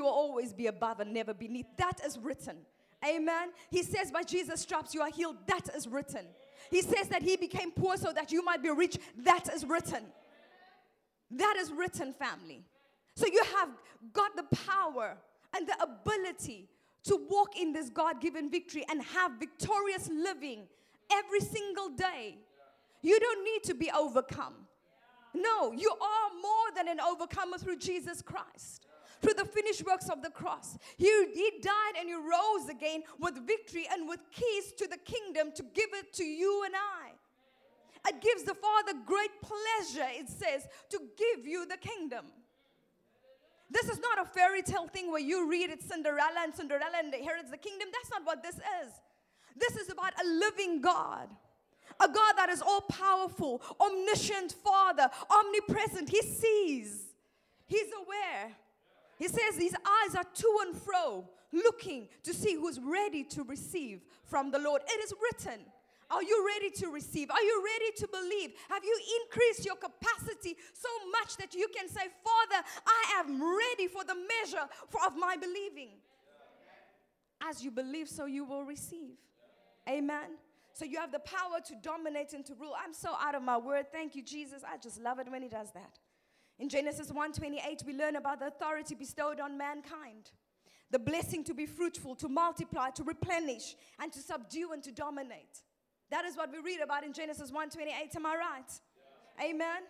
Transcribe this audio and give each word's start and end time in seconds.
He 0.00 0.02
will 0.02 0.12
always 0.12 0.54
be 0.54 0.66
above 0.66 1.00
and 1.00 1.12
never 1.12 1.34
beneath. 1.34 1.66
That 1.76 2.00
is 2.06 2.18
written. 2.18 2.56
Amen. 3.06 3.50
He 3.70 3.82
says, 3.82 4.10
By 4.10 4.22
Jesus' 4.22 4.62
stripes 4.62 4.94
you 4.94 5.02
are 5.02 5.10
healed. 5.10 5.36
That 5.46 5.68
is 5.76 5.86
written. 5.86 6.24
He 6.70 6.80
says 6.80 7.08
that 7.08 7.20
He 7.20 7.36
became 7.36 7.70
poor 7.70 7.98
so 7.98 8.10
that 8.10 8.32
you 8.32 8.42
might 8.42 8.62
be 8.62 8.70
rich. 8.70 8.96
That 9.18 9.52
is 9.54 9.66
written. 9.66 10.04
That 11.30 11.56
is 11.58 11.70
written, 11.70 12.14
family. 12.14 12.64
So 13.14 13.26
you 13.26 13.42
have 13.58 13.68
got 14.14 14.36
the 14.36 14.56
power 14.56 15.18
and 15.54 15.68
the 15.68 15.76
ability 15.82 16.70
to 17.04 17.20
walk 17.28 17.60
in 17.60 17.74
this 17.74 17.90
God 17.90 18.22
given 18.22 18.50
victory 18.50 18.86
and 18.88 19.02
have 19.02 19.32
victorious 19.32 20.08
living 20.08 20.62
every 21.12 21.40
single 21.40 21.90
day. 21.90 22.38
You 23.02 23.20
don't 23.20 23.44
need 23.44 23.64
to 23.64 23.74
be 23.74 23.90
overcome. 23.90 24.54
No, 25.34 25.72
you 25.72 25.90
are 25.90 26.40
more 26.40 26.74
than 26.74 26.88
an 26.88 27.00
overcomer 27.00 27.58
through 27.58 27.76
Jesus 27.76 28.22
Christ. 28.22 28.86
Through 29.20 29.34
the 29.34 29.44
finished 29.44 29.84
works 29.84 30.08
of 30.08 30.22
the 30.22 30.30
cross. 30.30 30.78
He, 30.96 31.06
died 31.62 31.98
and 31.98 32.08
he 32.08 32.14
rose 32.14 32.68
again 32.70 33.02
with 33.18 33.46
victory 33.46 33.86
and 33.92 34.08
with 34.08 34.20
keys 34.30 34.72
to 34.78 34.86
the 34.86 34.96
kingdom 34.96 35.52
to 35.54 35.62
give 35.62 35.90
it 35.92 36.12
to 36.14 36.24
you 36.24 36.64
and 36.64 36.74
I. 36.74 37.10
It 38.08 38.22
gives 38.22 38.44
the 38.44 38.54
Father 38.54 38.92
great 39.04 39.30
pleasure, 39.42 40.08
it 40.12 40.28
says, 40.28 40.66
to 40.88 41.00
give 41.18 41.46
you 41.46 41.66
the 41.66 41.76
kingdom. 41.76 42.26
This 43.70 43.88
is 43.88 44.00
not 44.00 44.20
a 44.20 44.24
fairy 44.24 44.62
tale 44.62 44.88
thing 44.88 45.10
where 45.12 45.20
you 45.20 45.48
read 45.48 45.70
it 45.70 45.82
Cinderella 45.82 46.40
and 46.42 46.54
Cinderella 46.54 46.96
and 46.98 47.14
inherits 47.14 47.50
the 47.50 47.58
kingdom. 47.58 47.88
That's 47.92 48.10
not 48.10 48.24
what 48.24 48.42
this 48.42 48.56
is. 48.56 48.92
This 49.56 49.76
is 49.76 49.90
about 49.90 50.12
a 50.20 50.26
living 50.26 50.80
God. 50.80 51.28
A 52.00 52.08
God 52.08 52.32
that 52.36 52.48
is 52.48 52.62
all 52.62 52.80
powerful, 52.82 53.60
omniscient 53.78 54.52
Father, 54.64 55.10
omnipresent. 55.30 56.08
He 56.08 56.22
sees, 56.22 57.10
He's 57.66 57.88
aware. 58.02 58.56
He 59.20 59.28
says 59.28 59.54
his 59.56 59.74
eyes 59.74 60.14
are 60.14 60.24
to 60.24 60.58
and 60.66 60.74
fro, 60.74 61.28
looking 61.52 62.08
to 62.22 62.32
see 62.32 62.54
who's 62.54 62.80
ready 62.80 63.22
to 63.24 63.44
receive 63.44 64.00
from 64.24 64.50
the 64.50 64.58
Lord. 64.58 64.80
It 64.88 65.04
is 65.04 65.12
written. 65.22 65.60
Are 66.10 66.22
you 66.22 66.44
ready 66.54 66.70
to 66.70 66.88
receive? 66.88 67.30
Are 67.30 67.42
you 67.42 67.62
ready 67.62 67.92
to 67.98 68.08
believe? 68.08 68.52
Have 68.70 68.82
you 68.82 68.98
increased 69.22 69.66
your 69.66 69.76
capacity 69.76 70.56
so 70.72 70.88
much 71.12 71.36
that 71.36 71.54
you 71.54 71.68
can 71.68 71.86
say, 71.86 72.00
Father, 72.00 72.66
I 72.86 73.20
am 73.20 73.42
ready 73.42 73.88
for 73.88 74.04
the 74.04 74.14
measure 74.16 74.66
for, 74.88 75.06
of 75.06 75.14
my 75.16 75.36
believing? 75.36 75.90
As 77.42 77.62
you 77.62 77.70
believe, 77.70 78.08
so 78.08 78.24
you 78.24 78.44
will 78.44 78.64
receive. 78.64 79.18
Amen. 79.86 80.38
So 80.72 80.86
you 80.86 80.98
have 80.98 81.12
the 81.12 81.20
power 81.20 81.60
to 81.66 81.74
dominate 81.82 82.32
and 82.32 82.44
to 82.46 82.54
rule. 82.54 82.74
I'm 82.82 82.94
so 82.94 83.10
out 83.20 83.34
of 83.34 83.42
my 83.42 83.58
word. 83.58 83.92
Thank 83.92 84.16
you, 84.16 84.22
Jesus. 84.22 84.62
I 84.66 84.78
just 84.78 84.98
love 84.98 85.18
it 85.18 85.30
when 85.30 85.42
he 85.42 85.48
does 85.48 85.70
that. 85.72 85.98
In 86.60 86.68
Genesis 86.68 87.10
1:28, 87.10 87.84
we 87.86 87.94
learn 87.94 88.16
about 88.16 88.38
the 88.38 88.46
authority 88.46 88.94
bestowed 88.94 89.40
on 89.40 89.56
mankind. 89.56 90.30
The 90.90 90.98
blessing 90.98 91.42
to 91.44 91.54
be 91.54 91.64
fruitful, 91.64 92.16
to 92.16 92.28
multiply, 92.28 92.90
to 92.90 93.02
replenish, 93.02 93.76
and 93.98 94.12
to 94.12 94.20
subdue 94.20 94.72
and 94.72 94.82
to 94.82 94.92
dominate. 94.92 95.62
That 96.10 96.26
is 96.26 96.36
what 96.36 96.52
we 96.52 96.58
read 96.58 96.80
about 96.80 97.02
in 97.02 97.14
Genesis 97.14 97.50
1:28. 97.50 98.14
Am 98.14 98.26
I 98.26 98.36
right? 98.36 98.80
Yeah. 99.38 99.46
Amen. 99.46 99.82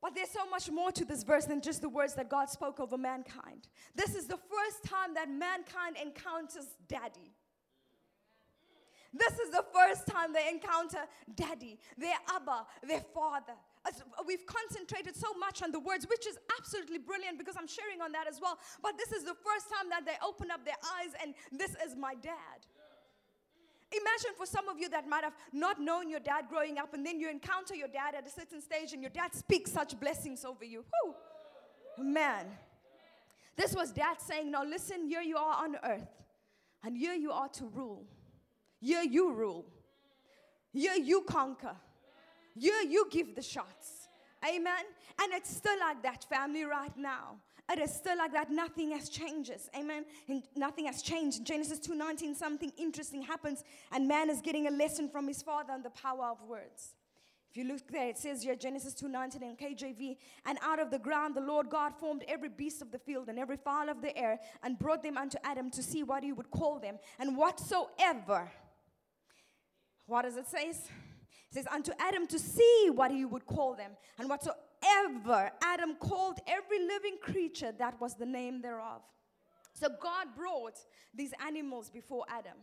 But 0.00 0.14
there's 0.14 0.30
so 0.30 0.48
much 0.48 0.70
more 0.70 0.92
to 0.92 1.04
this 1.04 1.24
verse 1.24 1.46
than 1.46 1.60
just 1.60 1.80
the 1.80 1.88
words 1.88 2.14
that 2.14 2.28
God 2.28 2.50
spoke 2.50 2.78
over 2.78 2.96
mankind. 2.96 3.68
This 3.96 4.14
is 4.14 4.26
the 4.26 4.36
first 4.36 4.84
time 4.84 5.14
that 5.14 5.28
mankind 5.28 5.96
encounters 5.96 6.76
daddy. 6.86 7.34
This 9.14 9.38
is 9.38 9.50
the 9.50 9.64
first 9.72 10.06
time 10.08 10.32
they 10.32 10.48
encounter 10.50 11.06
daddy, 11.36 11.78
their 11.96 12.18
Abba, 12.34 12.66
their 12.82 13.04
father. 13.14 13.54
As 13.86 14.02
we've 14.26 14.44
concentrated 14.46 15.14
so 15.14 15.28
much 15.38 15.62
on 15.62 15.70
the 15.70 15.78
words, 15.78 16.06
which 16.08 16.26
is 16.26 16.36
absolutely 16.58 16.98
brilliant 16.98 17.38
because 17.38 17.54
I'm 17.56 17.68
sharing 17.68 18.00
on 18.00 18.10
that 18.12 18.26
as 18.26 18.40
well. 18.40 18.58
But 18.82 18.98
this 18.98 19.12
is 19.12 19.24
the 19.24 19.36
first 19.44 19.70
time 19.70 19.88
that 19.90 20.04
they 20.04 20.16
open 20.26 20.50
up 20.50 20.64
their 20.64 20.80
eyes 20.98 21.12
and 21.22 21.34
this 21.52 21.70
is 21.84 21.94
my 21.96 22.14
dad. 22.14 22.66
Imagine 23.92 24.34
for 24.36 24.46
some 24.46 24.68
of 24.68 24.80
you 24.80 24.88
that 24.88 25.08
might 25.08 25.22
have 25.22 25.34
not 25.52 25.80
known 25.80 26.10
your 26.10 26.18
dad 26.18 26.46
growing 26.50 26.78
up, 26.78 26.94
and 26.94 27.06
then 27.06 27.20
you 27.20 27.30
encounter 27.30 27.76
your 27.76 27.86
dad 27.86 28.16
at 28.16 28.26
a 28.26 28.30
certain 28.30 28.60
stage, 28.60 28.92
and 28.92 29.00
your 29.00 29.10
dad 29.10 29.32
speaks 29.32 29.70
such 29.70 29.98
blessings 30.00 30.44
over 30.44 30.64
you. 30.64 30.84
Whew. 31.04 31.14
Man. 32.04 32.46
This 33.56 33.72
was 33.72 33.92
dad 33.92 34.20
saying, 34.20 34.50
Now 34.50 34.64
listen, 34.64 35.06
here 35.06 35.22
you 35.22 35.36
are 35.36 35.62
on 35.62 35.76
earth, 35.84 36.08
and 36.82 36.96
here 36.96 37.14
you 37.14 37.30
are 37.30 37.48
to 37.50 37.66
rule. 37.66 38.04
Here 38.84 39.02
you 39.02 39.32
rule. 39.32 39.64
Here 40.70 40.96
you 40.96 41.22
conquer. 41.22 41.74
Here 42.54 42.82
you 42.82 43.06
give 43.10 43.34
the 43.34 43.40
shots. 43.40 44.08
Amen. 44.46 44.84
And 45.22 45.32
it's 45.32 45.48
still 45.56 45.78
like 45.80 46.02
that, 46.02 46.24
family, 46.24 46.64
right 46.64 46.94
now. 46.94 47.36
It 47.72 47.78
is 47.78 47.94
still 47.94 48.18
like 48.18 48.32
that. 48.32 48.50
Nothing 48.50 48.90
has 48.90 49.08
changes. 49.08 49.70
Amen. 49.74 50.04
And 50.28 50.42
nothing 50.54 50.84
has 50.84 51.00
changed. 51.00 51.38
In 51.38 51.44
Genesis 51.46 51.78
2:19, 51.80 52.34
something 52.34 52.72
interesting 52.76 53.22
happens, 53.22 53.64
and 53.90 54.06
man 54.06 54.28
is 54.28 54.42
getting 54.42 54.66
a 54.66 54.70
lesson 54.70 55.08
from 55.08 55.28
his 55.28 55.40
father 55.40 55.72
on 55.72 55.82
the 55.82 55.88
power 55.88 56.26
of 56.26 56.42
words. 56.42 56.94
If 57.50 57.56
you 57.56 57.64
look 57.64 57.88
there, 57.88 58.08
it 58.08 58.18
says 58.18 58.42
here, 58.42 58.54
Genesis 58.54 58.92
2:19 58.92 59.42
in 59.42 59.56
KJV, 59.56 60.18
and 60.44 60.58
out 60.60 60.78
of 60.78 60.90
the 60.90 60.98
ground 60.98 61.34
the 61.34 61.40
Lord 61.40 61.70
God 61.70 61.94
formed 61.94 62.22
every 62.28 62.50
beast 62.50 62.82
of 62.82 62.90
the 62.90 62.98
field 62.98 63.30
and 63.30 63.38
every 63.38 63.56
fowl 63.56 63.88
of 63.88 64.02
the 64.02 64.14
air, 64.14 64.40
and 64.62 64.78
brought 64.78 65.02
them 65.02 65.16
unto 65.16 65.38
Adam 65.42 65.70
to 65.70 65.82
see 65.82 66.02
what 66.02 66.22
he 66.22 66.32
would 66.32 66.50
call 66.50 66.78
them. 66.78 66.98
And 67.18 67.34
whatsoever, 67.34 68.52
what 70.06 70.22
does 70.22 70.36
it 70.36 70.46
say? 70.46 70.68
It 70.68 70.76
says, 71.50 71.66
unto 71.72 71.92
Adam 71.98 72.26
to 72.28 72.38
see 72.38 72.90
what 72.92 73.10
he 73.10 73.24
would 73.24 73.46
call 73.46 73.74
them. 73.74 73.92
And 74.18 74.28
whatsoever 74.28 75.50
Adam 75.62 75.94
called 75.96 76.38
every 76.46 76.84
living 76.86 77.16
creature, 77.22 77.72
that 77.78 78.00
was 78.00 78.14
the 78.14 78.26
name 78.26 78.60
thereof. 78.60 79.02
So 79.72 79.88
God 79.88 80.28
brought 80.36 80.78
these 81.14 81.32
animals 81.44 81.90
before 81.90 82.24
Adam 82.28 82.58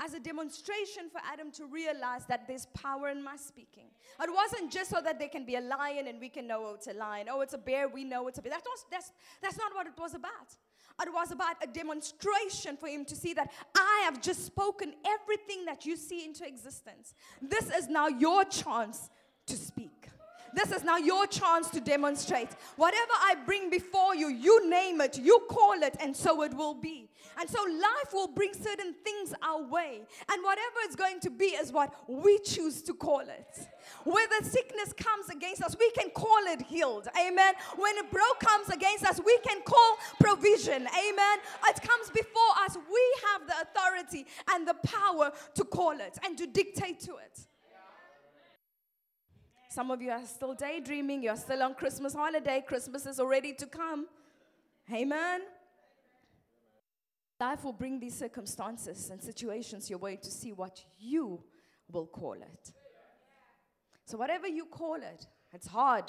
as 0.00 0.14
a 0.14 0.20
demonstration 0.20 1.08
for 1.10 1.20
Adam 1.30 1.50
to 1.52 1.66
realize 1.66 2.26
that 2.26 2.48
there's 2.48 2.66
power 2.66 3.10
in 3.10 3.22
my 3.22 3.36
speaking. 3.36 3.86
It 4.20 4.30
wasn't 4.32 4.72
just 4.72 4.90
so 4.90 5.00
that 5.00 5.18
there 5.18 5.28
can 5.28 5.44
be 5.44 5.56
a 5.56 5.60
lion 5.60 6.08
and 6.08 6.20
we 6.20 6.28
can 6.28 6.46
know 6.46 6.66
oh, 6.66 6.74
it's 6.74 6.88
a 6.88 6.92
lion. 6.92 7.28
Oh, 7.30 7.42
it's 7.42 7.54
a 7.54 7.58
bear, 7.58 7.88
we 7.88 8.04
know 8.04 8.26
it's 8.28 8.38
a 8.38 8.42
bear. 8.42 8.52
That's, 8.90 9.12
that's 9.40 9.56
not 9.56 9.74
what 9.74 9.86
it 9.86 9.92
was 9.98 10.14
about. 10.14 10.56
It 11.02 11.12
was 11.12 11.32
about 11.32 11.56
a 11.62 11.66
demonstration 11.66 12.76
for 12.76 12.88
him 12.88 13.04
to 13.06 13.16
see 13.16 13.34
that 13.34 13.52
I 13.74 14.02
have 14.04 14.22
just 14.22 14.46
spoken 14.46 14.94
everything 15.04 15.64
that 15.64 15.84
you 15.84 15.96
see 15.96 16.24
into 16.24 16.46
existence. 16.46 17.14
This 17.42 17.70
is 17.74 17.88
now 17.88 18.06
your 18.08 18.44
chance 18.44 19.10
to 19.46 19.56
speak. 19.56 20.08
This 20.54 20.70
is 20.70 20.84
now 20.84 20.96
your 20.96 21.26
chance 21.26 21.68
to 21.70 21.80
demonstrate. 21.80 22.48
Whatever 22.76 23.12
I 23.12 23.34
bring 23.44 23.70
before 23.70 24.14
you, 24.14 24.28
you 24.28 24.70
name 24.70 25.00
it, 25.00 25.18
you 25.18 25.40
call 25.50 25.82
it, 25.82 25.96
and 25.98 26.16
so 26.16 26.42
it 26.42 26.54
will 26.54 26.74
be. 26.74 27.10
And 27.38 27.48
so 27.48 27.62
life 27.62 28.12
will 28.12 28.28
bring 28.28 28.52
certain 28.54 28.94
things 29.04 29.34
our 29.42 29.62
way. 29.62 30.02
And 30.30 30.44
whatever 30.44 30.76
it's 30.84 30.96
going 30.96 31.20
to 31.20 31.30
be 31.30 31.46
is 31.46 31.72
what 31.72 31.94
we 32.08 32.38
choose 32.38 32.82
to 32.82 32.94
call 32.94 33.20
it. 33.20 33.68
Whether 34.04 34.42
sickness 34.42 34.92
comes 34.92 35.28
against 35.30 35.62
us, 35.62 35.76
we 35.78 35.90
can 35.92 36.10
call 36.10 36.38
it 36.46 36.62
healed. 36.62 37.08
Amen. 37.18 37.54
When 37.76 37.98
a 37.98 38.04
broke 38.04 38.40
comes 38.40 38.68
against 38.68 39.04
us, 39.04 39.20
we 39.24 39.38
can 39.46 39.62
call 39.62 39.98
provision. 40.20 40.86
Amen. 40.86 41.38
It 41.68 41.82
comes 41.82 42.10
before 42.10 42.52
us. 42.64 42.76
We 42.76 43.14
have 43.32 43.46
the 43.46 43.54
authority 43.62 44.26
and 44.52 44.66
the 44.66 44.74
power 44.86 45.32
to 45.54 45.64
call 45.64 45.92
it 45.92 46.18
and 46.24 46.36
to 46.38 46.46
dictate 46.46 47.00
to 47.00 47.16
it. 47.16 47.46
Some 49.74 49.90
of 49.90 50.00
you 50.00 50.12
are 50.12 50.24
still 50.24 50.54
daydreaming. 50.54 51.24
You're 51.24 51.36
still 51.36 51.60
on 51.64 51.74
Christmas 51.74 52.14
holiday. 52.14 52.62
Christmas 52.64 53.06
is 53.06 53.18
already 53.18 53.52
to 53.54 53.66
come. 53.66 54.06
Amen. 54.92 55.40
Life 57.48 57.62
will 57.62 57.74
bring 57.74 58.00
these 58.00 58.14
circumstances 58.14 59.10
and 59.10 59.22
situations 59.22 59.90
your 59.90 59.98
way 59.98 60.16
to 60.16 60.30
see 60.30 60.52
what 60.52 60.82
you 60.98 61.42
will 61.92 62.06
call 62.06 62.32
it. 62.52 62.72
So, 64.06 64.16
whatever 64.16 64.48
you 64.48 64.64
call 64.64 64.94
it, 64.94 65.26
it's 65.52 65.66
hard. 65.66 66.06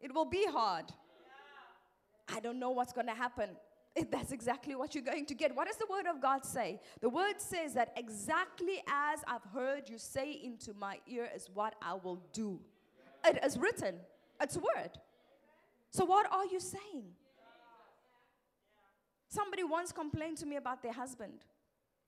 It 0.00 0.14
will 0.14 0.30
be 0.38 0.44
hard. 0.46 0.84
I 2.32 2.38
don't 2.38 2.60
know 2.60 2.70
what's 2.70 2.92
going 2.92 3.08
to 3.08 3.18
happen. 3.24 3.50
That's 4.12 4.30
exactly 4.30 4.76
what 4.76 4.94
you're 4.94 5.10
going 5.12 5.26
to 5.26 5.34
get. 5.34 5.56
What 5.56 5.66
does 5.66 5.78
the 5.78 5.88
word 5.90 6.06
of 6.06 6.22
God 6.22 6.44
say? 6.44 6.80
The 7.00 7.08
word 7.08 7.38
says 7.38 7.74
that 7.74 7.92
exactly 7.96 8.80
as 8.86 9.18
I've 9.26 9.46
heard 9.52 9.88
you 9.88 9.98
say 9.98 10.30
into 10.44 10.74
my 10.74 11.00
ear 11.08 11.28
is 11.34 11.48
what 11.52 11.74
I 11.82 11.94
will 11.94 12.22
do. 12.32 12.60
It 13.24 13.40
is 13.44 13.58
written, 13.58 13.96
it's 14.40 14.56
word. 14.56 14.92
So, 15.90 16.04
what 16.04 16.32
are 16.32 16.46
you 16.46 16.60
saying? 16.60 17.06
Somebody 19.28 19.64
once 19.64 19.92
complained 19.92 20.38
to 20.38 20.46
me 20.46 20.56
about 20.56 20.82
their 20.82 20.92
husband. 20.92 21.44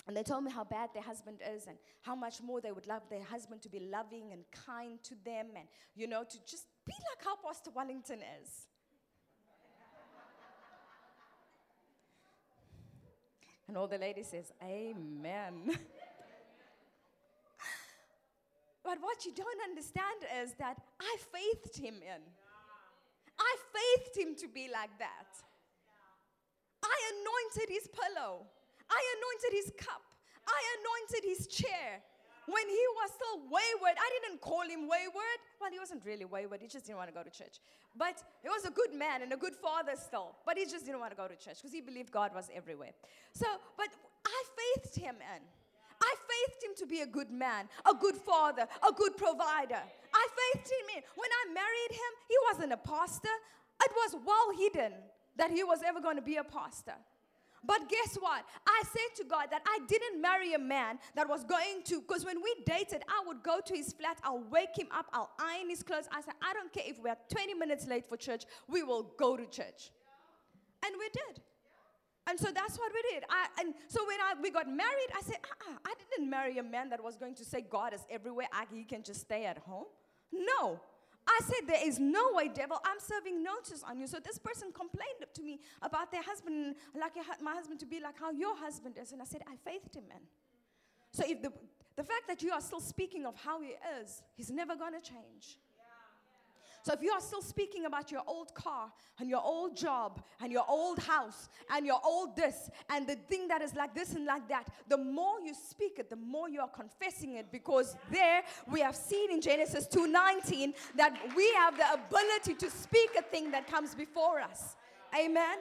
And 0.07 0.17
they 0.17 0.23
told 0.23 0.45
me 0.45 0.51
how 0.51 0.65
bad 0.65 0.91
their 0.95 1.03
husband 1.03 1.41
is 1.55 1.67
and 1.67 1.77
how 2.01 2.15
much 2.15 2.43
more 2.43 2.61
they 2.61 2.73
would 2.73 2.87
love 2.87 3.03
their 3.11 3.23
husband 3.23 3.61
to 3.63 3.69
be 3.69 3.81
loving 3.81 4.33
and 4.33 4.45
kind 4.51 5.03
to 5.05 5.15
them 5.25 5.49
and, 5.55 5.69
you 5.95 6.07
know, 6.07 6.25
to 6.25 6.39
just 6.47 6.67
be 6.87 6.95
like 7.11 7.25
how 7.25 7.37
Pastor 7.37 7.71
Wellington 7.75 8.21
is. 8.43 8.67
and 13.69 13.77
all 13.77 13.87
the 13.87 13.99
ladies 13.99 14.29
says, 14.29 14.51
Amen. 14.63 15.79
But 18.83 18.99
what 19.03 19.25
you 19.25 19.33
don't 19.33 19.61
understand 19.69 20.25
is 20.43 20.55
that 20.59 20.77
I 20.99 21.17
faithed 21.33 21.77
him 21.77 21.95
in. 21.97 22.23
I 23.39 23.57
faithed 23.73 24.17
him 24.17 24.35
to 24.37 24.49
be 24.49 24.69
like 24.73 24.91
that. 24.99 25.37
Anointed 27.50 27.75
his 27.75 27.88
pillow. 27.88 28.47
I 28.88 29.00
anointed 29.19 29.52
his 29.58 29.73
cup. 29.76 30.02
I 30.47 30.61
anointed 30.79 31.23
his 31.26 31.47
chair. 31.47 32.02
When 32.47 32.67
he 32.69 32.85
was 32.94 33.11
still 33.11 33.38
wayward, 33.47 33.97
I 33.99 34.08
didn't 34.23 34.41
call 34.41 34.62
him 34.62 34.87
wayward. 34.87 35.38
Well, 35.61 35.70
he 35.70 35.79
wasn't 35.79 36.05
really 36.05 36.25
wayward. 36.25 36.62
He 36.62 36.69
just 36.69 36.87
didn't 36.87 36.99
want 36.99 37.08
to 37.08 37.14
go 37.14 37.23
to 37.23 37.31
church. 37.31 37.58
But 37.97 38.23
he 38.43 38.49
was 38.49 38.64
a 38.64 38.70
good 38.70 38.94
man 38.94 39.23
and 39.23 39.32
a 39.32 39.37
good 39.37 39.55
father 39.55 39.93
still. 39.97 40.37
But 40.47 40.58
he 40.58 40.64
just 40.64 40.87
didn't 40.87 41.00
want 41.00 41.11
to 41.11 41.17
go 41.17 41.26
to 41.26 41.37
church 41.37 41.58
because 41.58 41.73
he 41.73 41.81
believed 41.81 42.11
God 42.11 42.31
was 42.35 42.50
everywhere. 42.55 42.91
So, 43.35 43.47
but 43.76 43.88
I 44.26 44.43
faithed 44.58 44.97
him 44.97 45.17
in. 45.19 45.43
I 46.02 46.14
faithed 46.31 46.62
him 46.64 46.75
to 46.79 46.87
be 46.87 47.00
a 47.02 47.06
good 47.06 47.31
man, 47.31 47.69
a 47.85 47.94
good 47.94 48.17
father, 48.17 48.67
a 48.88 48.93
good 48.93 49.17
provider. 49.17 49.82
I 50.14 50.25
faithed 50.38 50.70
him 50.70 50.87
in. 50.97 51.02
When 51.14 51.31
I 51.31 51.52
married 51.52 51.93
him, 51.93 52.12
he 52.29 52.37
wasn't 52.50 52.73
a 52.73 52.79
pastor. 52.79 53.35
It 53.85 53.93
was 53.94 54.23
well 54.25 54.50
hidden 54.56 54.94
that 55.37 55.50
he 55.50 55.62
was 55.62 55.81
ever 55.87 56.00
going 56.00 56.17
to 56.17 56.23
be 56.23 56.37
a 56.37 56.44
pastor. 56.44 56.94
But 57.65 57.89
guess 57.89 58.17
what? 58.19 58.45
I 58.67 58.83
said 58.85 59.23
to 59.23 59.25
God 59.29 59.49
that 59.51 59.62
I 59.67 59.81
didn't 59.87 60.21
marry 60.21 60.55
a 60.55 60.59
man 60.59 60.99
that 61.15 61.29
was 61.29 61.45
going 61.45 61.83
to, 61.85 62.01
because 62.01 62.25
when 62.25 62.43
we 62.43 62.55
dated, 62.65 63.03
I 63.09 63.23
would 63.27 63.43
go 63.43 63.61
to 63.65 63.77
his 63.77 63.93
flat, 63.93 64.19
I'll 64.25 64.45
wake 64.51 64.77
him 64.77 64.89
up, 64.91 65.07
I'll 65.12 65.31
iron 65.39 65.69
his 65.69 65.83
clothes. 65.83 66.09
I 66.11 66.23
said, 66.23 66.35
I 66.43 66.55
don't 66.55 66.73
care 66.73 66.85
if 66.87 66.99
we're 66.99 67.17
20 67.31 67.55
minutes 67.55 67.87
late 67.87 68.07
for 68.07 68.17
church, 68.17 68.45
we 68.69 68.83
will 68.83 69.12
go 69.19 69.37
to 69.37 69.45
church. 69.47 69.91
And 70.85 70.95
we 70.99 71.09
did. 71.12 71.43
And 72.27 72.39
so 72.39 72.49
that's 72.55 72.79
what 72.79 72.93
we 72.95 73.03
did. 73.12 73.25
I, 73.29 73.47
and 73.61 73.75
so 73.89 74.07
when 74.07 74.19
I, 74.21 74.41
we 74.41 74.51
got 74.51 74.69
married, 74.69 75.11
I 75.17 75.21
said, 75.23 75.37
uh-uh, 75.43 75.79
I 75.85 75.95
didn't 76.11 76.31
marry 76.31 76.59
a 76.59 76.62
man 76.62 76.89
that 76.91 77.03
was 77.03 77.17
going 77.17 77.35
to 77.37 77.45
say 77.45 77.61
God 77.69 77.93
is 77.93 78.01
everywhere. 78.09 78.47
I, 78.53 78.65
he 78.73 78.85
can 78.85 79.03
just 79.03 79.23
stay 79.23 79.45
at 79.45 79.59
home. 79.59 79.87
No. 80.33 80.81
I 81.31 81.41
said, 81.44 81.69
There 81.69 81.87
is 81.87 81.99
no 81.99 82.32
way, 82.32 82.49
devil. 82.49 82.79
I'm 82.85 82.99
serving 82.99 83.43
notice 83.43 83.82
on 83.88 83.99
you. 84.00 84.06
So 84.06 84.19
this 84.19 84.38
person 84.38 84.73
complained 84.73 85.25
to 85.32 85.43
me 85.43 85.61
about 85.81 86.11
their 86.11 86.23
husband, 86.23 86.75
like 86.99 87.12
my 87.41 87.55
husband 87.55 87.81
to 87.81 87.87
be 87.87 88.00
like 88.00 88.19
how 88.19 88.31
your 88.31 88.56
husband 88.56 88.97
is. 89.00 89.12
And 89.12 89.23
I 89.23 89.25
said, 89.25 89.43
I 89.47 89.56
faithed 89.69 89.94
him, 89.94 90.05
man. 90.09 90.23
So 91.12 91.25
if 91.27 91.41
the, 91.43 91.53
the 91.97 92.05
fact 92.05 92.29
that 92.29 92.43
you 92.43 92.53
are 92.53 92.61
still 92.61 92.81
speaking 92.81 93.27
of 93.27 93.35
how 93.37 93.61
he 93.61 93.75
is, 94.03 94.23
he's 94.37 94.50
never 94.50 94.77
going 94.77 94.93
to 94.93 95.00
change. 95.00 95.59
So 96.82 96.94
if 96.94 97.03
you 97.03 97.11
are 97.12 97.21
still 97.21 97.43
speaking 97.43 97.85
about 97.85 98.11
your 98.11 98.23
old 98.27 98.55
car 98.55 98.91
and 99.19 99.29
your 99.29 99.43
old 99.44 99.77
job 99.77 100.23
and 100.41 100.50
your 100.50 100.65
old 100.67 100.99
house 100.99 101.49
and 101.71 101.85
your 101.85 102.00
old 102.05 102.35
this 102.37 102.71
and 102.88 103.06
the 103.06 103.17
thing 103.17 103.49
that 103.49 103.61
is 103.61 103.75
like 103.75 103.94
this 103.94 104.15
and 104.15 104.25
like 104.25 104.49
that, 104.49 104.69
the 104.88 104.97
more 104.97 105.41
you 105.44 105.53
speak 105.55 105.99
it, 105.99 106.09
the 106.09 106.17
more 106.17 106.49
you 106.49 106.61
are 106.61 106.69
confessing 106.69 107.35
it 107.35 107.53
because 107.53 107.97
there 108.11 108.43
we 108.71 108.81
have 108.81 108.97
seen 108.97 109.31
in 109.31 109.41
Genesis 109.41 109.87
2:19 109.88 110.75
that 110.97 111.15
we 111.37 111.53
have 111.53 111.77
the 111.77 111.93
ability 111.93 112.55
to 112.55 112.71
speak 112.71 113.11
a 113.19 113.23
thing 113.23 113.50
that 113.50 113.67
comes 113.67 113.94
before 113.94 114.41
us. 114.41 114.76
Amen. 115.15 115.59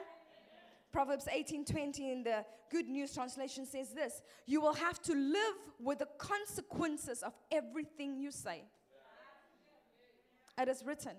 Proverbs 0.92 1.28
18:20 1.30 2.12
in 2.12 2.22
the 2.22 2.44
Good 2.70 2.88
News 2.88 3.12
translation 3.12 3.66
says 3.66 3.92
this, 3.92 4.22
you 4.46 4.60
will 4.60 4.74
have 4.74 5.02
to 5.02 5.14
live 5.14 5.56
with 5.78 5.98
the 5.98 6.08
consequences 6.18 7.22
of 7.22 7.34
everything 7.50 8.16
you 8.16 8.30
say. 8.30 8.64
It 10.60 10.68
is 10.68 10.84
written. 10.84 11.12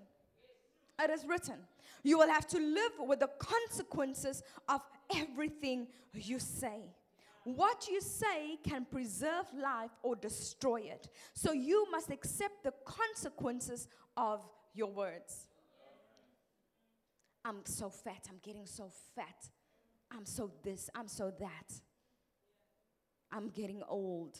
It 1.02 1.10
is 1.10 1.26
written. 1.26 1.56
You 2.04 2.20
will 2.20 2.30
have 2.30 2.48
to 2.48 2.60
live 2.60 2.92
with 3.00 3.20
the 3.20 3.30
consequences 3.40 4.44
of 4.70 4.82
everything 5.16 5.88
you 6.14 6.38
say. 6.38 6.94
What 7.44 7.88
you 7.90 8.02
say 8.02 8.60
can 8.64 8.86
preserve 8.86 9.46
life 9.60 9.90
or 10.04 10.16
destroy 10.16 10.82
it. 10.82 11.10
So 11.34 11.54
you 11.54 11.88
must 11.92 12.12
accept 12.12 12.64
the 12.64 12.74
consequences 12.86 13.88
of 14.16 14.48
your 14.76 14.92
words. 14.92 15.48
I'm 17.44 17.66
so 17.66 17.90
fat. 17.90 18.28
I'm 18.30 18.40
getting 18.44 18.68
so 18.68 18.92
fat. 19.16 19.50
I'm 20.12 20.26
so 20.26 20.52
this. 20.62 20.88
I'm 20.94 21.08
so 21.08 21.32
that. 21.40 21.74
I'm 23.32 23.50
getting 23.50 23.82
old. 23.88 24.38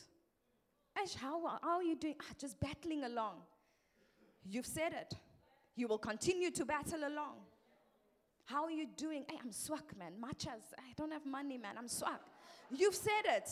Ash, 0.96 1.14
how, 1.14 1.58
how 1.62 1.76
are 1.76 1.82
you 1.82 1.96
doing? 1.96 2.14
Ah, 2.20 2.34
just 2.38 2.60
battling 2.60 3.02
along. 3.02 3.38
You've 4.48 4.66
said 4.66 4.92
it. 4.92 5.14
You 5.74 5.88
will 5.88 5.98
continue 5.98 6.50
to 6.50 6.64
battle 6.64 7.00
along. 7.00 7.36
How 8.44 8.64
are 8.64 8.70
you 8.70 8.86
doing? 8.96 9.24
Hey, 9.28 9.38
I'm 9.42 9.52
swag, 9.52 9.84
man. 9.98 10.12
Matchas. 10.20 10.74
I 10.78 10.92
don't 10.96 11.12
have 11.12 11.24
money, 11.24 11.58
man. 11.58 11.76
I'm 11.78 11.88
swag. 11.88 12.20
You've 12.70 12.94
said 12.94 13.24
it. 13.24 13.48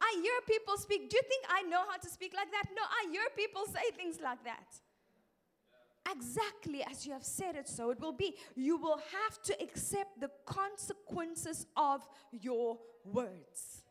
I 0.00 0.20
hear 0.22 0.34
people 0.46 0.76
speak. 0.76 1.10
Do 1.10 1.16
you 1.16 1.22
think 1.22 1.44
I 1.48 1.62
know 1.62 1.82
how 1.88 1.96
to 1.96 2.08
speak 2.08 2.32
like 2.34 2.50
that? 2.50 2.64
No, 2.74 2.82
I 2.82 3.10
hear 3.10 3.24
people 3.36 3.62
say 3.66 3.90
things 3.96 4.18
like 4.22 4.42
that. 4.44 4.80
Exactly 6.10 6.84
as 6.90 7.06
you 7.06 7.12
have 7.12 7.24
said 7.24 7.56
it, 7.56 7.68
so 7.68 7.90
it 7.90 7.98
will 8.00 8.12
be. 8.12 8.36
You 8.54 8.76
will 8.76 8.98
have 8.98 9.42
to 9.44 9.62
accept 9.62 10.20
the 10.20 10.30
consequences 10.44 11.66
of 11.76 12.06
your 12.30 12.78
words. 13.04 13.83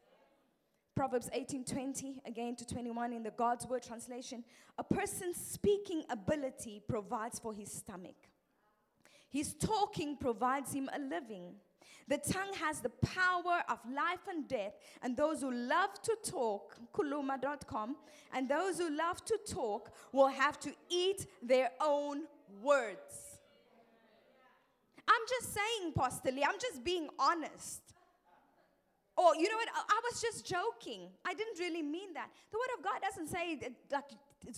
Proverbs 0.96 1.30
18:20 1.34 2.22
again 2.26 2.56
to 2.56 2.66
21 2.66 3.14
in 3.14 3.24
the 3.24 3.32
God's 3.32 3.66
Word 3.66 3.84
translation. 3.84 4.44
A 4.78 4.84
person's 4.84 5.38
speaking 5.38 6.04
ability 6.10 6.84
provides 6.88 7.40
for 7.40 7.54
his 7.54 7.72
stomach. 7.72 8.16
His 9.30 9.56
talking 9.56 10.18
provides 10.18 10.74
him 10.74 10.90
a 10.94 11.00
living. 11.00 11.56
The 12.08 12.18
tongue 12.18 12.54
has 12.56 12.82
the 12.82 12.90
power 12.90 13.64
of 13.70 13.80
life 13.92 14.28
and 14.30 14.48
death, 14.48 14.74
and 15.02 15.16
those 15.18 15.42
who 15.42 15.52
love 15.52 16.02
to 16.04 16.18
talk, 16.24 16.78
kuluma.com, 16.94 17.96
and 18.34 18.50
those 18.50 18.78
who 18.78 18.96
love 18.96 19.24
to 19.26 19.40
talk 19.48 19.96
will 20.12 20.28
have 20.28 20.60
to 20.60 20.74
eat 20.90 21.26
their 21.42 21.72
own 21.82 22.24
words. 22.62 23.40
I'm 25.08 25.22
just 25.28 25.54
saying, 25.54 25.94
Pastor 25.94 26.32
Lee, 26.32 26.44
I'm 26.44 26.60
just 26.60 26.84
being 26.84 27.10
honest. 27.18 27.83
Or, 29.16 29.36
you 29.36 29.48
know 29.48 29.58
what? 29.58 29.70
I, 29.74 30.00
was 30.10 30.22
just 30.22 30.46
joking. 30.46 31.10
I 31.24 31.34
didn't 31.34 31.60
really 31.60 31.84
mean 31.84 32.14
that. 32.14 32.30
The 32.52 32.58
Word 32.58 32.78
of 32.78 32.84
God 32.84 33.02
doesn't 33.02 33.28
say 33.28 33.56
that, 33.58 33.72
like 33.92 34.06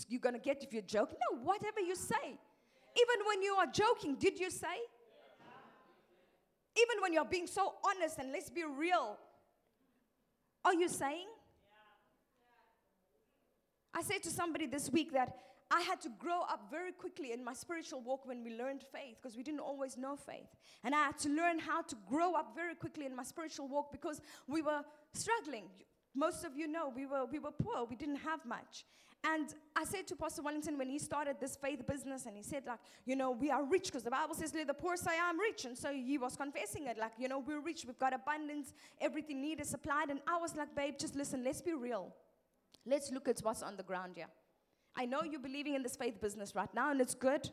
you're 0.07 0.21
going 0.21 0.33
to 0.35 0.39
get 0.39 0.63
if 0.63 0.71
you're 0.71 0.81
joking. 0.81 1.17
No, 1.31 1.39
whatever 1.39 1.81
you 1.81 1.95
say. 1.95 2.15
Even 2.23 3.27
when 3.27 3.41
you 3.41 3.55
are 3.55 3.67
joking, 3.67 4.15
did 4.15 4.39
you 4.39 4.49
say? 4.49 4.77
Even 6.77 7.01
when 7.01 7.13
you're 7.13 7.25
being 7.25 7.47
so 7.47 7.73
honest 7.85 8.17
and 8.17 8.31
let's 8.31 8.49
be 8.49 8.63
real, 8.63 9.17
are 10.63 10.73
you 10.73 10.87
saying? 10.89 11.27
I 13.93 14.01
said 14.01 14.23
to 14.23 14.29
somebody 14.29 14.67
this 14.67 14.89
week 14.89 15.13
that 15.13 15.37
I 15.71 15.81
had 15.81 15.99
to 16.01 16.09
grow 16.19 16.41
up 16.41 16.67
very 16.69 16.91
quickly 16.91 17.31
in 17.31 17.43
my 17.43 17.53
spiritual 17.53 18.01
walk 18.01 18.27
when 18.27 18.43
we 18.43 18.55
learned 18.55 18.83
faith 18.93 19.15
because 19.21 19.35
we 19.35 19.43
didn't 19.43 19.61
always 19.61 19.97
know 19.97 20.15
faith. 20.15 20.55
And 20.83 20.93
I 20.93 21.05
had 21.05 21.17
to 21.19 21.29
learn 21.29 21.57
how 21.57 21.81
to 21.81 21.95
grow 22.07 22.33
up 22.33 22.53
very 22.55 22.75
quickly 22.75 23.05
in 23.05 23.15
my 23.15 23.23
spiritual 23.23 23.67
walk 23.67 23.91
because 23.91 24.21
we 24.47 24.61
were 24.61 24.81
struggling. 25.13 25.65
Most 26.13 26.45
of 26.45 26.55
you 26.55 26.67
know 26.67 26.93
we 26.95 27.05
were, 27.05 27.25
we 27.25 27.39
were 27.39 27.51
poor, 27.51 27.85
we 27.89 27.95
didn't 27.95 28.17
have 28.17 28.45
much. 28.45 28.85
And 29.23 29.55
I 29.75 29.85
said 29.85 30.05
to 30.07 30.15
Pastor 30.15 30.43
Wellington 30.43 30.77
when 30.77 30.87
he 30.87 30.99
started 30.99 31.37
this 31.39 31.55
faith 31.55 31.85
business, 31.87 32.27
and 32.27 32.37
he 32.37 32.43
said, 32.43 32.63
like, 32.67 32.77
you 33.05 33.15
know, 33.15 33.31
we 33.31 33.49
are 33.49 33.63
rich 33.63 33.85
because 33.85 34.03
the 34.03 34.11
Bible 34.11 34.35
says, 34.35 34.53
let 34.53 34.67
the 34.67 34.73
poor 34.73 34.95
say, 34.95 35.11
I'm 35.19 35.39
rich. 35.39 35.65
And 35.65 35.75
so 35.75 35.91
he 35.91 36.19
was 36.19 36.35
confessing 36.35 36.85
it, 36.85 36.97
like, 36.99 37.13
you 37.17 37.27
know, 37.27 37.39
we're 37.39 37.59
rich, 37.59 37.85
we've 37.87 37.97
got 37.97 38.13
abundance, 38.13 38.71
everything 39.01 39.41
needed 39.41 39.65
supplied. 39.65 40.11
And 40.11 40.19
I 40.27 40.37
was 40.37 40.55
like, 40.55 40.75
babe, 40.75 40.95
just 40.99 41.15
listen, 41.15 41.43
let's 41.43 41.61
be 41.61 41.73
real. 41.73 42.13
Let's 42.85 43.11
look 43.11 43.27
at 43.27 43.39
what's 43.39 43.63
on 43.63 43.77
the 43.77 43.83
ground 43.83 44.13
here. 44.15 44.27
I 44.95 45.05
know 45.05 45.23
you're 45.23 45.39
believing 45.39 45.75
in 45.75 45.83
this 45.83 45.95
faith 45.95 46.21
business 46.21 46.55
right 46.55 46.73
now, 46.73 46.91
and 46.91 47.01
it's 47.01 47.15
good, 47.15 47.49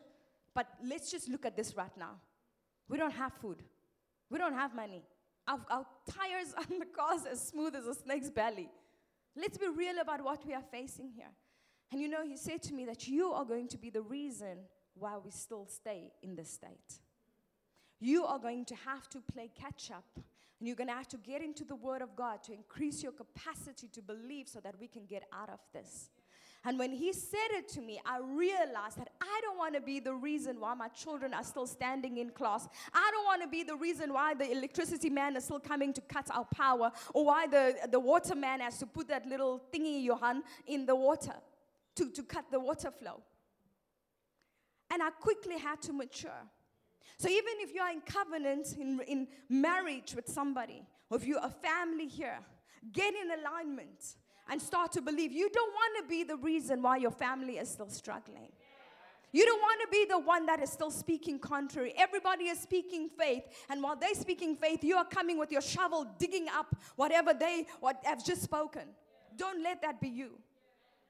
but 0.55 0.67
let's 0.85 1.11
just 1.11 1.29
look 1.29 1.45
at 1.45 1.57
this 1.57 1.77
right 1.77 1.97
now. 1.99 2.21
We 2.89 2.99
don't 2.99 3.13
have 3.13 3.33
food, 3.35 3.63
we 4.31 4.39
don't 4.39 4.55
have 4.55 4.75
money. 4.75 5.03
Our, 5.49 5.59
our 5.71 5.87
tires 6.09 6.55
on 6.59 6.79
the 6.79 6.87
cars 6.87 7.23
are 7.29 7.37
smooth 7.37 7.75
as 7.75 7.87
a 7.87 7.95
snake's 7.95 8.31
belly. 8.31 8.71
Let's 9.35 9.59
be 9.59 9.67
real 9.67 9.99
about 10.01 10.23
what 10.23 10.47
we 10.47 10.55
are 10.55 10.63
facing 10.71 11.11
here. 11.11 11.31
And 11.91 12.01
you 12.01 12.09
know, 12.09 12.25
he 12.25 12.37
said 12.37 12.63
to 12.65 12.75
me 12.75 12.87
that 12.87 13.09
you 13.09 13.33
are 13.33 13.45
going 13.45 13.69
to 13.69 13.79
be 13.79 13.91
the 13.91 14.03
reason 14.03 14.59
why 14.95 15.17
we 15.23 15.31
still 15.31 15.67
stay 15.67 16.13
in 16.23 16.37
this 16.37 16.51
state. 16.51 17.01
You 17.99 18.25
are 18.25 18.39
going 18.39 18.65
to 18.67 18.75
have 18.87 19.09
to 19.11 19.21
play 19.21 19.51
catch 19.55 19.91
up. 19.91 20.05
And 20.15 20.69
you're 20.69 20.77
going 20.77 20.89
to 20.89 20.95
have 20.95 21.09
to 21.09 21.17
get 21.17 21.43
into 21.43 21.65
the 21.65 21.75
Word 21.75 22.03
of 22.03 22.15
God 22.15 22.43
to 22.45 22.53
increase 22.53 23.03
your 23.03 23.13
capacity 23.13 23.89
to 23.89 24.01
believe 24.01 24.49
so 24.49 24.61
that 24.61 24.79
we 24.79 24.87
can 24.87 25.07
get 25.07 25.25
out 25.33 25.49
of 25.49 25.59
this. 25.73 26.11
And 26.65 26.79
when 26.79 26.93
he 26.93 27.13
said 27.13 27.51
it 27.51 27.69
to 27.71 27.81
me, 27.81 28.01
I 28.07 28.21
realized 28.21 28.99
that 28.99 29.09
I 29.21 29.41
don't 29.43 29.59
want 29.59 29.75
to 29.75 29.81
be 29.81 29.99
the 29.99 30.15
reason 30.15 30.61
why 30.61 30.75
my 30.75 30.87
children 30.89 31.35
are 31.35 31.43
still 31.43 31.67
standing 31.67 32.19
in 32.19 32.31
class. 32.31 32.69
I 32.95 33.11
don't 33.13 33.25
want 33.25 33.43
to 33.43 33.49
be 33.49 33.65
the 33.65 33.75
reason 33.75 34.13
why 34.13 34.35
the 34.35 34.49
electricity 34.49 35.11
man 35.11 35.35
is 35.37 35.45
still 35.45 35.59
coming 35.59 35.93
to 35.93 36.01
cut 36.03 36.29
our 36.31 36.45
power 36.55 36.93
or 37.15 37.27
why 37.27 37.49
the, 37.49 37.75
the 37.91 37.99
water 37.99 38.37
man 38.37 38.61
has 38.61 38.79
to 38.79 38.87
put 38.87 39.09
that 39.09 39.27
little 39.27 39.61
thingy, 39.75 40.05
Johan, 40.05 40.45
in 40.69 40.87
the 40.87 40.95
water 40.95 41.35
to, 41.97 42.09
to 42.11 42.23
cut 42.23 42.45
the 42.53 42.61
water 42.61 42.93
flow. 42.93 43.21
And 44.93 45.03
I 45.03 45.11
quickly 45.11 45.59
had 45.59 45.83
to 45.83 45.93
mature. 45.93 46.31
So 47.19 47.29
even 47.29 47.55
if 47.59 47.75
you 47.75 47.81
are 47.81 47.91
in 47.91 48.03
covenant, 48.03 48.77
in, 48.79 49.01
in 49.09 49.29
marriage 49.49 50.15
with 50.15 50.29
somebody, 50.29 50.85
or 51.11 51.17
if 51.17 51.27
you're 51.27 51.41
a 51.43 51.51
family 51.51 52.07
here, 52.07 52.39
get 52.93 53.15
in 53.15 53.41
alignment 53.41 54.17
and 54.53 54.61
start 54.61 54.93
to 54.93 55.01
believe. 55.01 55.33
You 55.33 55.49
don't 55.49 55.73
want 55.73 56.05
to 56.05 56.09
be 56.11 56.25
the 56.25 56.37
reason 56.37 56.83
why 56.83 56.99
your 56.99 57.11
family 57.11 57.57
is 57.57 57.71
still 57.71 57.89
struggling. 57.89 58.53
You 59.33 59.47
don't 59.47 59.63
want 59.63 59.81
to 59.81 59.89
be 59.91 60.05
the 60.05 60.19
one 60.19 60.45
that 60.45 60.61
is 60.61 60.71
still 60.71 60.91
speaking 60.91 61.39
contrary. 61.39 61.95
Everybody 61.97 62.45
is 62.45 62.61
speaking 62.61 63.09
faith, 63.09 63.45
and 63.71 63.83
while 63.83 63.97
they're 63.97 64.15
speaking 64.15 64.55
faith, 64.55 64.85
you 64.85 64.97
are 64.97 65.07
coming 65.07 65.39
with 65.39 65.51
your 65.51 65.63
shovel 65.63 66.07
digging 66.19 66.49
up 66.55 66.77
whatever 66.97 67.33
they 67.33 67.67
what 67.81 67.97
have 68.05 68.23
just 68.23 68.43
spoken. 68.43 68.83
Don't 69.39 69.63
let 69.63 69.81
that 69.81 70.03
be 70.03 70.09
you. 70.09 70.33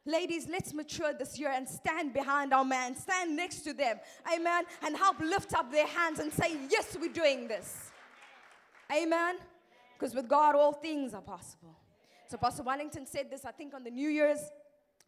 Ladies, 0.07 0.47
let's 0.49 0.73
mature 0.73 1.13
this 1.13 1.37
year 1.37 1.51
and 1.53 1.69
stand 1.69 2.13
behind 2.13 2.55
our 2.55 2.65
man, 2.65 2.95
stand 2.95 3.37
next 3.37 3.63
to 3.63 3.73
them, 3.73 3.99
amen, 4.33 4.65
and 4.83 4.97
help 4.97 5.19
lift 5.19 5.53
up 5.53 5.73
their 5.73 5.89
hands 5.89 6.21
and 6.21 6.33
say, 6.33 6.57
Yes, 6.71 6.97
we're 7.01 7.13
doing 7.13 7.49
this. 7.49 7.91
Amen. 8.97 9.37
Because 9.99 10.15
with 10.15 10.29
God, 10.29 10.55
all 10.55 10.73
things 10.73 11.13
are 11.13 11.21
possible. 11.21 11.77
So, 12.29 12.37
Pastor 12.39 12.63
Wellington 12.63 13.07
said 13.07 13.31
this, 13.31 13.45
I 13.45 13.53
think, 13.53 13.75
on 13.75 13.85
the 13.85 13.91
New 13.91 14.09
Year's, 14.09 14.41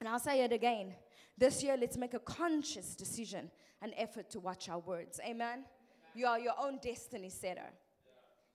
and 0.00 0.08
I'll 0.08 0.18
say 0.18 0.42
it 0.42 0.52
again. 0.52 0.94
This 1.36 1.62
year, 1.62 1.76
let's 1.78 1.96
make 1.96 2.14
a 2.14 2.18
conscious 2.18 2.94
decision 2.94 3.50
and 3.82 3.92
effort 3.96 4.30
to 4.30 4.40
watch 4.40 4.68
our 4.68 4.78
words. 4.78 5.20
Amen. 5.26 5.64
You 6.14 6.26
are 6.26 6.38
your 6.38 6.54
own 6.60 6.78
destiny 6.82 7.28
setter. 7.28 7.70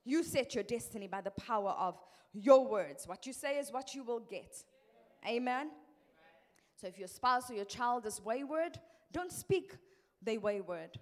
You 0.06 0.24
set 0.24 0.56
your 0.56 0.64
destiny 0.64 1.08
by 1.08 1.22
the 1.22 1.32
power 1.32 1.72
of 1.72 1.98
your 2.34 2.66
words. 2.66 3.08
What 3.08 3.26
you 3.26 3.34
say 3.34 3.58
is 3.58 3.72
what 3.72 3.94
you 3.94 4.04
will 4.04 4.22
get. 4.22 4.56
Amen. 5.28 5.72
So 6.80 6.88
if 6.88 6.98
your 6.98 7.08
spouse 7.08 7.52
or 7.52 7.56
your 7.56 7.66
child 7.66 8.06
is 8.06 8.22
wayward, 8.24 8.80
don't 9.12 9.32
speak 9.32 9.74
they 10.22 10.38
wayward. 10.38 10.98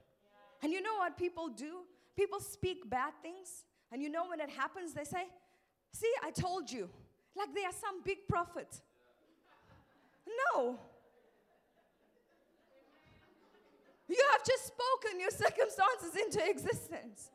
And 0.64 0.74
you 0.74 0.82
know 0.82 0.96
what 0.98 1.18
people 1.18 1.50
do? 1.50 1.82
People 2.16 2.40
speak 2.40 2.90
bad 2.90 3.14
things. 3.22 3.66
And 3.92 4.02
you 4.02 4.10
know 4.10 4.28
when 4.28 4.40
it 4.40 4.50
happens, 4.50 4.94
they 4.94 5.04
say, 5.04 5.26
See, 5.92 6.12
I 6.24 6.32
told 6.32 6.72
you. 6.72 6.90
Like 7.38 7.54
they 7.54 7.66
are 7.66 7.78
some 7.80 8.02
big 8.04 8.28
prophet. 8.28 8.82
No. 10.56 10.80
You 14.08 14.24
have 14.32 14.44
just 14.44 14.68
spoken 14.68 15.20
your 15.20 15.30
circumstances 15.30 16.16
into 16.16 16.50
existence. 16.50 17.32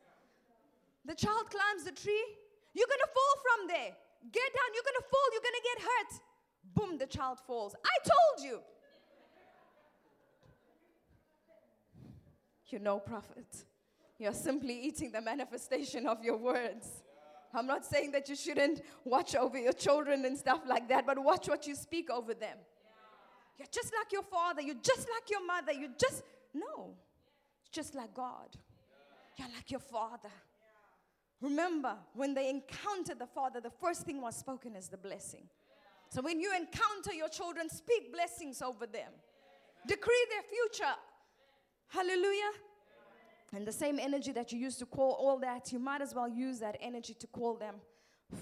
The 1.05 1.15
child 1.15 1.51
climbs 1.51 1.85
the 1.85 1.93
tree. 1.93 2.25
You're 2.75 2.87
going 2.87 3.01
to 3.01 3.13
fall 3.13 3.35
from 3.43 3.69
there. 3.69 3.93
Get 4.33 4.49
down. 4.55 4.69
You're 4.75 4.83
going 4.83 5.03
to 5.03 5.09
fall. 5.11 5.29
You're 5.33 5.43
going 5.43 5.61
to 5.61 5.69
get 5.71 5.79
hurt. 5.83 6.21
Boom, 6.75 6.99
the 6.99 7.07
child 7.07 7.39
falls. 7.47 7.75
I 7.85 8.09
told 8.09 8.51
you. 8.51 8.61
You're 12.69 12.81
no 12.81 12.99
prophet. 12.99 13.65
You're 14.19 14.33
simply 14.33 14.81
eating 14.81 15.13
the 15.13 15.21
manifestation 15.21 16.07
of 16.07 16.25
your 16.25 16.39
words. 16.39 17.02
I'm 17.55 17.67
not 17.67 17.85
saying 17.85 18.13
that 18.13 18.29
you 18.29 18.37
shouldn't 18.37 18.83
watch 19.05 19.37
over 19.37 19.59
your 19.59 19.73
children 19.73 20.25
and 20.25 20.37
stuff 20.37 20.61
like 20.67 20.89
that, 20.89 21.07
but 21.07 21.23
watch 21.23 21.49
what 21.49 21.67
you 21.67 21.75
speak 21.75 22.11
over 22.11 22.35
them. 22.35 22.57
You're 23.59 23.69
just 23.71 23.93
like 23.99 24.11
your 24.13 24.23
father. 24.23 24.63
You're 24.63 24.83
just 24.83 25.07
like 25.09 25.31
your 25.31 25.47
mother. 25.47 25.73
You're 25.73 25.91
just, 25.99 26.23
no. 26.55 26.95
Just 27.71 27.95
like 27.95 28.15
God. 28.15 28.57
You're 29.37 29.49
like 29.49 29.71
your 29.71 29.81
father. 29.81 30.31
Remember, 31.41 31.97
when 32.15 32.35
they 32.35 32.49
encountered 32.49 33.19
the 33.19 33.27
Father, 33.27 33.61
the 33.61 33.71
first 33.71 34.03
thing 34.03 34.21
was 34.21 34.37
spoken 34.37 34.77
is 34.77 34.89
the 34.89 34.97
blessing. 34.97 35.43
So 36.09 36.23
when 36.23 36.41
you 36.41 36.55
encounter 36.55 37.13
your 37.13 37.29
children, 37.29 37.69
speak 37.69 38.13
blessings 38.13 38.63
over 38.63 38.87
them, 38.87 39.11
decree 39.87 40.27
their 40.31 40.43
future. 40.43 40.95
Hallelujah. 41.89 42.53
And 43.55 43.67
the 43.67 43.73
same 43.73 43.99
energy 43.99 44.33
that 44.33 44.51
you 44.53 44.59
use 44.59 44.77
to 44.77 44.87
call 44.87 45.13
all 45.13 45.39
that, 45.41 45.73
you 45.73 45.79
might 45.79 46.01
as 46.01 46.15
well 46.15 46.29
use 46.29 46.59
that 46.61 46.77
energy 46.81 47.15
to 47.15 47.27
call 47.27 47.55
them 47.57 47.75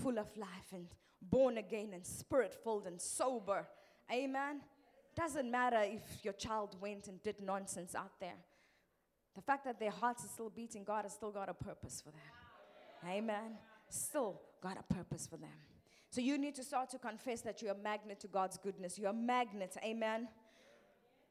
full 0.02 0.19
of 0.19 0.29
life 0.37 0.73
and 0.73 0.87
born 1.21 1.59
again 1.59 1.90
and 1.93 2.07
spirit 2.07 2.55
filled 2.62 2.87
and 2.87 3.00
sober. 3.00 3.67
Amen. 4.12 4.61
Doesn't 5.17 5.50
matter 5.50 5.81
if 5.83 6.25
your 6.25 6.33
child 6.35 6.76
went 6.81 7.09
and 7.09 7.21
did 7.23 7.40
nonsense 7.40 7.95
out 7.95 8.12
there. 8.21 8.37
The 9.35 9.43
fact 9.43 9.64
that 9.64 9.81
their 9.81 9.90
hearts 9.90 10.25
are 10.25 10.29
still 10.29 10.50
beating, 10.50 10.85
God 10.85 11.05
has 11.05 11.12
still 11.12 11.31
got 11.31 11.49
a 11.49 11.55
purpose 11.55 12.00
for 12.00 12.11
them. 12.11 13.11
Amen. 13.11 13.59
Still 13.88 14.40
got 14.62 14.76
a 14.79 14.95
purpose 14.95 15.26
for 15.26 15.37
them. 15.37 15.50
So 16.11 16.21
you 16.21 16.38
need 16.38 16.57
to 16.57 16.64
start 16.64 16.90
to 16.90 16.99
confess 16.99 17.40
that 17.43 17.62
you're 17.62 17.73
a 17.73 17.79
magnet 17.79 18.21
to 18.21 18.29
God's 18.29 18.59
goodness. 18.59 18.99
You're 18.99 19.11
a 19.11 19.14
magnet, 19.14 19.76
amen, 19.85 20.29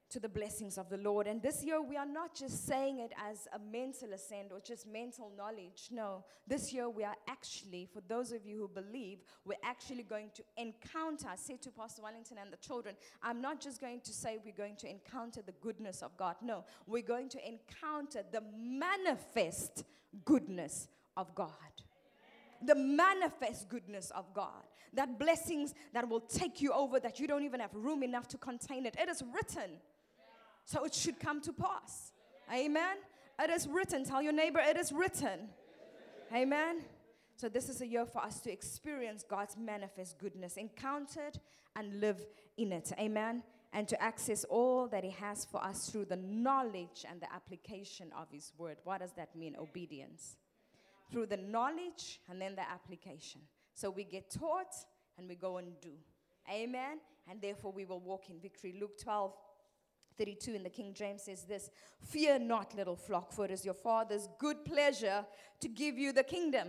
to 0.10 0.20
the 0.20 0.30
blessings 0.30 0.78
of 0.78 0.90
the 0.90 0.98
Lord. 0.98 1.28
And 1.28 1.42
this 1.42 1.64
year, 1.64 1.82
we 1.82 1.96
are 1.96 2.06
not 2.06 2.34
just 2.34 2.66
saying 2.66 3.00
it 3.00 3.12
as 3.30 3.48
a 3.54 3.60
mental 3.60 4.14
assent 4.14 4.52
or 4.52 4.60
just 4.60 4.88
mental 4.88 5.32
knowledge. 5.38 5.90
No, 5.92 6.24
this 6.48 6.74
year, 6.74 6.90
we 6.90 7.04
are 7.04 7.16
actually, 7.28 7.88
for 7.94 8.02
those 8.08 8.32
of 8.32 8.46
you 8.46 8.58
who 8.58 8.68
believe, 8.68 9.20
we're 9.46 9.56
actually 9.64 10.04
going 10.04 10.32
to 10.36 10.44
encounter. 10.58 11.28
Said 11.36 11.62
to 11.62 11.72
Pastor 11.72 12.02
Wellington 12.02 12.38
and 12.42 12.52
the 12.52 12.58
children, 12.58 12.96
I'm 13.22 13.42
not 13.42 13.62
just 13.62 13.80
going 13.80 14.02
to 14.02 14.12
say 14.12 14.38
we're 14.44 14.54
going 14.54 14.78
to 14.78 14.90
encounter 14.90 15.42
the 15.46 15.54
goodness 15.62 16.02
of 16.02 16.16
God. 16.18 16.36
No, 16.42 16.66
we're 16.88 17.04
going 17.04 17.30
to 17.30 17.40
encounter 17.48 18.24
the 18.32 18.42
manifest 18.58 19.84
goodness 20.26 20.88
of 21.16 21.34
God. 21.36 21.50
The 22.66 22.76
manifest 22.76 23.70
goodness 23.70 24.12
of 24.12 24.34
God. 24.34 24.64
That 24.94 25.20
blessings 25.20 25.76
that 25.94 26.10
will 26.10 26.20
take 26.20 26.62
you 26.62 26.74
over 26.74 27.00
that 27.00 27.20
you 27.20 27.28
don't 27.28 27.44
even 27.44 27.60
have 27.60 27.74
room 27.74 28.02
enough 28.02 28.28
to 28.30 28.38
contain 28.38 28.86
it. 28.86 28.96
It 29.00 29.08
is 29.08 29.24
written. 29.34 29.78
So 30.70 30.84
it 30.84 30.94
should 30.94 31.20
come 31.20 31.42
to 31.42 31.52
pass. 31.52 32.12
Amen. 32.54 32.98
It 33.40 33.50
is 33.50 33.68
written. 33.68 34.04
Tell 34.04 34.22
your 34.22 34.34
neighbor, 34.34 34.60
it 34.60 34.78
is 34.78 34.92
written. 34.92 35.50
Amen. 36.32 36.82
So, 37.38 37.50
this 37.50 37.70
is 37.70 37.82
a 37.82 37.88
year 37.88 38.06
for 38.06 38.22
us 38.22 38.40
to 38.42 38.52
experience 38.52 39.26
God's 39.28 39.58
manifest 39.58 40.20
goodness, 40.20 40.58
encountered 40.58 41.40
and 41.76 42.00
live 42.00 42.22
in 42.58 42.72
it. 42.72 42.92
Amen. 43.00 43.42
And 43.74 43.88
to 43.88 44.00
access 44.00 44.44
all 44.44 44.88
that 44.90 45.04
He 45.04 45.10
has 45.10 45.44
for 45.44 45.64
us 45.64 45.90
through 45.90 46.06
the 46.06 46.18
knowledge 46.18 47.04
and 47.10 47.20
the 47.20 47.34
application 47.34 48.12
of 48.16 48.28
His 48.32 48.52
word. 48.56 48.78
What 48.84 49.00
does 49.00 49.14
that 49.14 49.36
mean? 49.36 49.56
Obedience 49.60 50.36
through 51.12 51.26
the 51.26 51.38
knowledge 51.38 52.20
and 52.30 52.40
then 52.40 52.54
the 52.54 52.70
application. 52.70 53.42
So 53.74 53.90
we 53.90 54.04
get 54.04 54.30
taught 54.30 54.76
and 55.18 55.28
we 55.28 55.34
go 55.34 55.58
and 55.58 55.70
do. 55.82 55.94
Amen. 56.48 57.00
And 57.28 57.42
therefore 57.42 57.72
we 57.72 57.86
will 57.86 58.02
walk 58.02 58.30
in 58.30 58.40
victory. 58.40 58.76
Luke 58.80 59.00
12, 59.02 59.34
32 60.20 60.54
in 60.54 60.64
the 60.64 60.70
King 60.70 60.94
James 60.94 61.24
says 61.24 61.44
this 61.44 61.72
Fear 62.02 62.40
not, 62.40 62.76
little 62.76 62.96
flock, 62.96 63.32
for 63.32 63.46
it 63.46 63.52
is 63.52 63.66
your 63.66 63.74
Father's 63.74 64.28
good 64.38 64.64
pleasure 64.66 65.26
to 65.62 65.68
give 65.68 65.98
you 65.98 66.12
the 66.12 66.24
kingdom. 66.24 66.68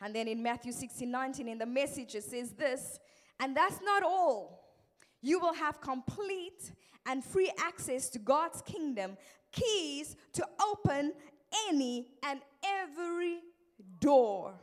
And 0.00 0.14
then 0.14 0.26
in 0.26 0.42
Matthew 0.42 0.72
16, 0.72 1.08
19, 1.08 1.48
in 1.48 1.58
the 1.58 1.66
message, 1.66 2.14
it 2.14 2.24
says 2.24 2.52
this 2.52 2.98
And 3.38 3.56
that's 3.56 3.80
not 3.82 4.02
all. 4.02 4.64
You 5.20 5.38
will 5.38 5.54
have 5.54 5.80
complete 5.80 6.72
and 7.06 7.22
free 7.22 7.52
access 7.58 8.08
to 8.10 8.18
God's 8.18 8.62
kingdom, 8.62 9.16
keys 9.52 10.16
to 10.32 10.46
open 10.66 11.12
any 11.68 12.08
and 12.22 12.40
every 12.66 13.40
door. 14.00 14.54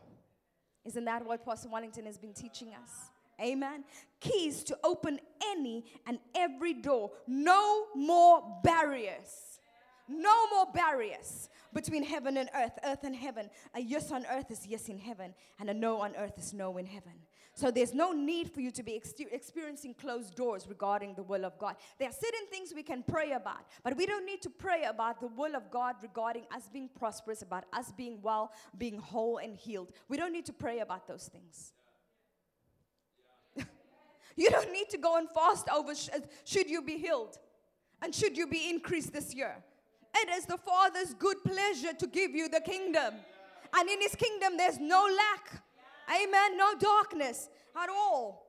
Isn't 0.85 1.05
that 1.05 1.23
what 1.25 1.45
Pastor 1.45 1.69
Wellington 1.69 2.05
has 2.05 2.17
been 2.17 2.33
teaching 2.33 2.69
us? 2.69 3.10
Amen. 3.41 3.83
Keys 4.19 4.63
to 4.65 4.77
open 4.83 5.19
any 5.43 5.85
and 6.05 6.19
every 6.35 6.73
door. 6.73 7.11
No 7.27 7.87
more 7.95 8.59
barriers. 8.63 9.59
No 10.07 10.47
more 10.49 10.65
barriers 10.73 11.49
between 11.73 12.03
heaven 12.03 12.37
and 12.37 12.49
earth, 12.53 12.77
earth 12.83 13.03
and 13.03 13.15
heaven. 13.15 13.49
A 13.73 13.79
yes 13.79 14.11
on 14.11 14.25
earth 14.29 14.51
is 14.51 14.67
yes 14.67 14.89
in 14.89 14.97
heaven, 14.97 15.33
and 15.59 15.69
a 15.69 15.73
no 15.73 16.01
on 16.01 16.15
earth 16.17 16.37
is 16.37 16.53
no 16.53 16.77
in 16.77 16.85
heaven. 16.85 17.13
So 17.53 17.69
there's 17.69 17.93
no 17.93 18.11
need 18.11 18.51
for 18.51 18.61
you 18.61 18.71
to 18.71 18.83
be 18.83 18.95
ex- 18.95 19.13
experiencing 19.31 19.93
closed 19.93 20.35
doors 20.35 20.67
regarding 20.67 21.15
the 21.15 21.23
will 21.23 21.45
of 21.45 21.57
God. 21.57 21.75
There 21.99 22.09
are 22.09 22.13
certain 22.13 22.47
things 22.49 22.73
we 22.73 22.83
can 22.83 23.03
pray 23.03 23.31
about, 23.31 23.65
but 23.83 23.95
we 23.97 24.05
don't 24.05 24.25
need 24.25 24.41
to 24.43 24.49
pray 24.49 24.83
about 24.83 25.19
the 25.19 25.27
will 25.27 25.55
of 25.55 25.69
God 25.69 25.95
regarding 26.01 26.43
us 26.53 26.69
being 26.71 26.89
prosperous, 26.97 27.41
about 27.41 27.65
us 27.73 27.91
being 27.91 28.21
well, 28.21 28.53
being 28.77 28.97
whole 28.97 29.37
and 29.37 29.55
healed. 29.55 29.91
We 30.07 30.17
don't 30.17 30.31
need 30.31 30.45
to 30.45 30.53
pray 30.53 30.79
about 30.79 31.07
those 31.07 31.27
things. 31.27 31.73
You 34.35 34.49
don't 34.49 34.71
need 34.71 34.89
to 34.89 34.97
go 34.97 35.17
and 35.17 35.27
fast 35.29 35.67
over 35.69 35.93
sh- 35.95 36.09
should 36.45 36.69
you 36.69 36.81
be 36.81 36.97
healed 36.97 37.37
and 38.01 38.13
should 38.13 38.37
you 38.37 38.47
be 38.47 38.69
increased 38.69 39.13
this 39.13 39.33
year. 39.33 39.55
It 40.15 40.29
is 40.29 40.45
the 40.45 40.57
Father's 40.57 41.13
good 41.13 41.37
pleasure 41.43 41.93
to 41.93 42.07
give 42.07 42.31
you 42.31 42.49
the 42.49 42.61
kingdom. 42.61 43.15
And 43.73 43.89
in 43.89 44.01
His 44.01 44.15
kingdom, 44.15 44.57
there's 44.57 44.79
no 44.79 45.03
lack. 45.03 45.63
Amen. 46.09 46.57
No 46.57 46.75
darkness 46.77 47.49
at 47.81 47.89
all. 47.89 48.45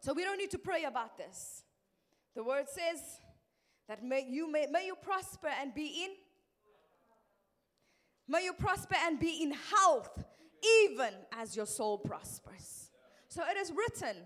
So 0.00 0.12
we 0.12 0.24
don't 0.24 0.38
need 0.38 0.50
to 0.52 0.58
pray 0.58 0.84
about 0.84 1.18
this. 1.18 1.64
The 2.34 2.42
word 2.42 2.66
says 2.68 3.00
that 3.88 4.02
may 4.04 4.26
you 4.28 4.50
may, 4.50 4.66
may 4.70 4.86
you 4.86 4.96
prosper 4.96 5.48
and 5.60 5.74
be 5.74 6.04
in 6.04 6.10
may 8.26 8.44
you 8.44 8.54
prosper 8.54 8.96
and 9.04 9.20
be 9.20 9.42
in 9.42 9.52
health 9.52 10.24
even 10.86 11.12
as 11.32 11.54
your 11.54 11.66
soul 11.66 11.98
prospers. 11.98 12.90
So 13.28 13.42
it 13.50 13.56
is 13.58 13.70
written. 13.70 14.16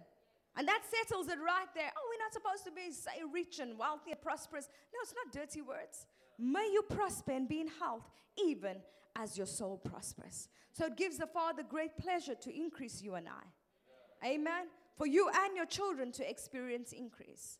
And 0.58 0.66
that 0.66 0.82
settles 0.90 1.28
it 1.28 1.38
right 1.38 1.68
there. 1.74 1.92
Oh, 1.96 2.10
we're 2.10 2.22
not 2.22 2.32
supposed 2.32 2.64
to 2.64 2.72
be 2.72 2.92
say 2.92 3.22
rich 3.32 3.60
and 3.60 3.78
wealthy 3.78 4.10
and 4.10 4.20
prosperous. 4.20 4.68
No, 4.92 4.98
it's 5.02 5.14
not 5.14 5.32
dirty 5.32 5.62
words. 5.62 6.06
May 6.36 6.68
you 6.72 6.82
prosper 6.82 7.32
and 7.32 7.48
be 7.48 7.60
in 7.60 7.68
health 7.68 8.10
even 8.44 8.76
as 9.14 9.38
your 9.38 9.46
soul 9.46 9.78
prospers. 9.78 10.48
So 10.72 10.86
it 10.86 10.96
gives 10.96 11.18
the 11.18 11.28
Father 11.28 11.62
great 11.62 11.96
pleasure 11.96 12.34
to 12.34 12.54
increase 12.54 13.00
you 13.00 13.14
and 13.14 13.28
I. 13.28 14.26
Amen. 14.26 14.66
For 14.96 15.06
you 15.06 15.30
and 15.32 15.56
your 15.56 15.66
children 15.66 16.10
to 16.12 16.28
experience 16.28 16.92
increase. 16.92 17.58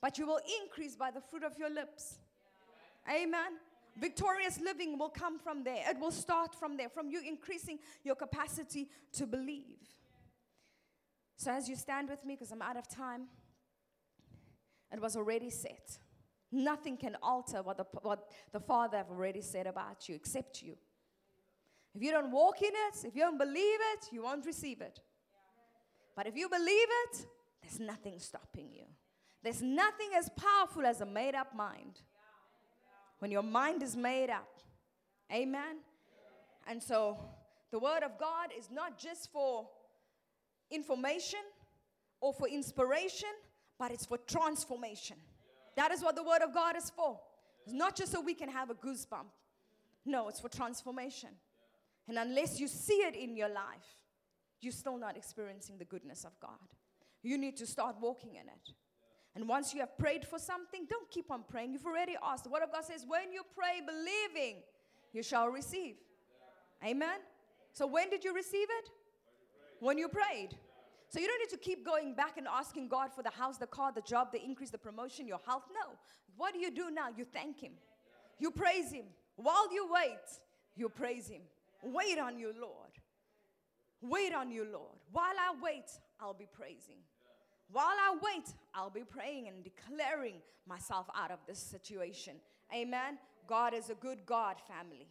But 0.00 0.16
you 0.16 0.26
will 0.26 0.40
increase 0.62 0.96
by 0.96 1.10
the 1.10 1.20
fruit 1.20 1.44
of 1.44 1.58
your 1.58 1.68
lips. 1.68 2.18
Amen. 3.06 3.58
Victorious 3.98 4.58
living 4.60 4.98
will 4.98 5.10
come 5.10 5.38
from 5.38 5.62
there. 5.62 5.84
It 5.90 5.98
will 6.00 6.10
start 6.10 6.54
from 6.54 6.78
there, 6.78 6.88
from 6.88 7.10
you 7.10 7.20
increasing 7.26 7.78
your 8.02 8.14
capacity 8.14 8.88
to 9.12 9.26
believe. 9.26 9.76
So, 11.40 11.50
as 11.50 11.70
you 11.70 11.74
stand 11.74 12.10
with 12.10 12.22
me, 12.22 12.34
because 12.34 12.52
I'm 12.52 12.60
out 12.60 12.76
of 12.76 12.86
time, 12.86 13.22
it 14.92 15.00
was 15.00 15.16
already 15.16 15.48
set. 15.48 15.98
Nothing 16.52 16.98
can 16.98 17.16
alter 17.22 17.62
what 17.62 17.78
the, 17.78 17.86
what 18.02 18.28
the 18.52 18.60
Father 18.60 18.98
have 18.98 19.08
already 19.08 19.40
said 19.40 19.66
about 19.66 20.06
you 20.06 20.14
except 20.14 20.60
you. 20.60 20.76
If 21.94 22.02
you 22.02 22.10
don't 22.10 22.30
walk 22.30 22.60
in 22.60 22.68
it, 22.68 23.06
if 23.06 23.16
you 23.16 23.22
don't 23.22 23.38
believe 23.38 23.78
it, 23.94 24.08
you 24.12 24.22
won't 24.22 24.44
receive 24.44 24.82
it. 24.82 25.00
But 26.14 26.26
if 26.26 26.36
you 26.36 26.46
believe 26.50 26.88
it, 27.04 27.26
there's 27.62 27.80
nothing 27.80 28.18
stopping 28.18 28.68
you. 28.74 28.84
There's 29.42 29.62
nothing 29.62 30.10
as 30.18 30.28
powerful 30.36 30.84
as 30.84 31.00
a 31.00 31.06
made 31.06 31.34
up 31.34 31.56
mind. 31.56 32.02
When 33.20 33.30
your 33.30 33.42
mind 33.42 33.82
is 33.82 33.96
made 33.96 34.28
up. 34.28 34.60
Amen. 35.32 35.78
And 36.66 36.82
so 36.82 37.16
the 37.70 37.78
word 37.78 38.02
of 38.02 38.18
God 38.18 38.50
is 38.58 38.68
not 38.70 38.98
just 38.98 39.32
for 39.32 39.70
information 40.70 41.40
or 42.20 42.32
for 42.32 42.48
inspiration, 42.48 43.28
but 43.78 43.90
it's 43.90 44.06
for 44.06 44.18
transformation. 44.18 45.16
That 45.76 45.90
is 45.92 46.02
what 46.02 46.16
the 46.16 46.22
word 46.22 46.42
of 46.42 46.52
God 46.52 46.76
is 46.76 46.90
for. 46.90 47.18
It's 47.64 47.74
not 47.74 47.96
just 47.96 48.12
so 48.12 48.20
we 48.20 48.34
can 48.34 48.48
have 48.48 48.70
a 48.70 48.74
goosebump. 48.74 49.30
No, 50.04 50.28
it's 50.28 50.40
for 50.40 50.48
transformation. 50.48 51.30
And 52.08 52.18
unless 52.18 52.58
you 52.58 52.68
see 52.68 53.02
it 53.02 53.14
in 53.14 53.36
your 53.36 53.48
life, 53.48 53.96
you're 54.60 54.72
still 54.72 54.98
not 54.98 55.16
experiencing 55.16 55.78
the 55.78 55.84
goodness 55.84 56.24
of 56.24 56.32
God. 56.40 56.58
You 57.22 57.38
need 57.38 57.56
to 57.58 57.66
start 57.66 57.96
walking 58.00 58.34
in 58.34 58.42
it. 58.48 58.74
And 59.34 59.48
once 59.48 59.72
you 59.72 59.80
have 59.80 59.96
prayed 59.96 60.26
for 60.26 60.38
something, 60.38 60.86
don't 60.88 61.08
keep 61.10 61.30
on 61.30 61.44
praying. 61.48 61.72
You've 61.72 61.86
already 61.86 62.16
asked. 62.22 62.44
The 62.44 62.50
Word 62.50 62.62
of 62.62 62.72
God 62.72 62.84
says, 62.84 63.04
when 63.06 63.32
you 63.32 63.42
pray 63.54 63.80
believing, 63.86 64.62
you 65.12 65.22
shall 65.22 65.48
receive. 65.48 65.96
Amen? 66.84 67.20
So 67.72 67.86
when 67.86 68.10
did 68.10 68.24
you 68.24 68.34
receive 68.34 68.66
it? 68.68 68.90
When 69.80 69.98
you 69.98 70.08
prayed. 70.08 70.56
So 71.08 71.18
you 71.18 71.26
don't 71.26 71.40
need 71.40 71.50
to 71.50 71.56
keep 71.56 71.84
going 71.84 72.14
back 72.14 72.36
and 72.36 72.46
asking 72.46 72.88
God 72.88 73.12
for 73.12 73.22
the 73.22 73.30
house, 73.30 73.58
the 73.58 73.66
car, 73.66 73.90
the 73.92 74.02
job, 74.02 74.30
the 74.30 74.42
increase, 74.42 74.70
the 74.70 74.78
promotion, 74.78 75.26
your 75.26 75.40
health. 75.44 75.64
No. 75.74 75.96
What 76.36 76.54
do 76.54 76.60
you 76.60 76.70
do 76.70 76.90
now? 76.90 77.08
You 77.16 77.24
thank 77.24 77.60
Him. 77.60 77.72
You 78.38 78.52
praise 78.52 78.92
Him. 78.92 79.06
While 79.34 79.72
you 79.72 79.88
wait, 79.92 80.24
you 80.76 80.88
praise 80.88 81.28
Him. 81.28 81.42
Wait 81.82 82.18
on 82.18 82.38
you, 82.38 82.52
Lord. 82.60 82.92
Wait 84.02 84.32
on 84.32 84.50
you, 84.50 84.64
Lord. 84.64 84.98
While 85.10 85.34
I 85.36 85.54
wait, 85.60 85.90
I'll 86.20 86.34
be 86.34 86.46
praising. 86.52 86.96
While 87.72 87.86
I 87.86 88.16
wait, 88.22 88.54
I'll 88.74 88.90
be 88.90 89.02
praying 89.02 89.48
and 89.48 89.64
declaring 89.64 90.36
myself 90.66 91.06
out 91.14 91.30
of 91.30 91.38
this 91.46 91.58
situation. 91.58 92.34
Amen. 92.74 93.18
God 93.48 93.74
is 93.74 93.90
a 93.90 93.94
good 93.94 94.24
God, 94.26 94.56
family. 94.68 95.06